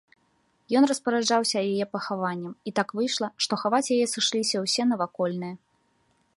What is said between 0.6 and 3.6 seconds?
Ён распараджаўся яе пахаваннем, і так выйшла, што